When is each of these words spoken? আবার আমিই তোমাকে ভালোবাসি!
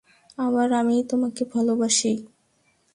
আবার 0.37 0.67
আমিই 0.73 1.03
তোমাকে 1.03 1.41
ভালোবাসি! 1.53 2.11